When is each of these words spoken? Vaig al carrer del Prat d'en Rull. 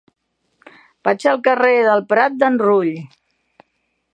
Vaig 1.09 1.25
al 1.31 1.37
carrer 1.47 1.75
del 1.89 2.03
Prat 2.15 2.41
d'en 2.45 2.59
Rull. 2.65 2.91